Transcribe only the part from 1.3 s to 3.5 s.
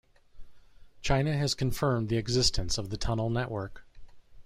has confirmed the existence of the tunnel